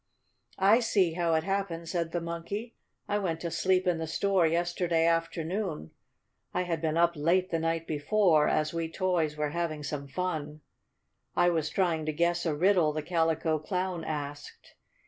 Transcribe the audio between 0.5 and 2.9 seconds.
"I see how it happened," said the Monkey.